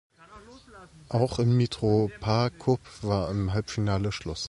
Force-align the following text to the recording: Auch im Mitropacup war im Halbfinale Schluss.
Auch 1.09 1.37
im 1.37 1.55
Mitropacup 1.57 2.79
war 3.03 3.29
im 3.29 3.53
Halbfinale 3.53 4.11
Schluss. 4.11 4.39